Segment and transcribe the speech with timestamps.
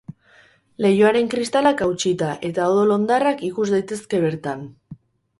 [0.83, 4.65] Leihoaren kristalak hautsita eta odol hondarrak ikus daitezke bertan.